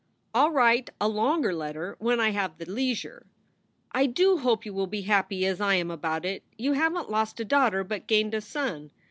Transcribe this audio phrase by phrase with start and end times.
[0.33, 3.27] I ll write a longer letter when I have the liesure.
[3.91, 6.41] I do hope you will be happy as I am about it.
[6.57, 8.89] You havent lost a daughter but gained a son.